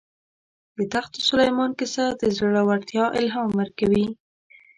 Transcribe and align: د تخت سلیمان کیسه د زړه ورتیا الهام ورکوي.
د 0.75 0.77
تخت 0.93 1.13
سلیمان 1.29 1.71
کیسه 1.79 2.05
د 2.21 2.23
زړه 2.37 2.61
ورتیا 2.69 3.05
الهام 3.19 3.49
ورکوي. 3.59 4.05